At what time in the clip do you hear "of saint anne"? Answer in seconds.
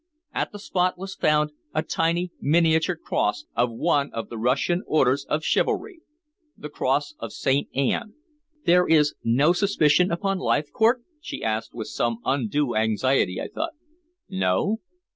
7.19-8.15